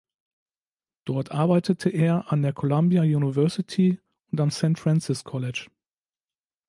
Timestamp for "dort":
1.05-1.29